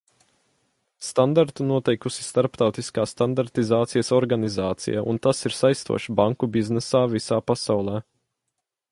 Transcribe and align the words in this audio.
Standartu 1.07 1.65
noteikusi 1.71 2.23
Starptautiskā 2.29 3.03
standartizācijas 3.11 4.09
organizācija 4.19 5.03
un 5.13 5.21
tas 5.27 5.45
ir 5.49 5.57
saistošs 5.57 6.09
banku 6.21 6.49
biznesā 6.57 7.03
visā 7.13 7.39
pasaulē. 7.53 8.01